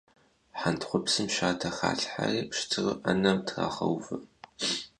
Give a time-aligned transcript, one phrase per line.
[0.59, 4.15] Хьэнтхъупсым шатэ халъхьэри пщтыру Ӏэнэм трагъэувэ.